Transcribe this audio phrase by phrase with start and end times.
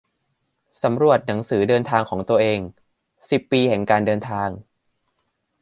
[0.83, 2.59] สำรวจหนังสือเดินทางของตัวเอง
[3.29, 4.49] สิบปีแห่งการเดินทาง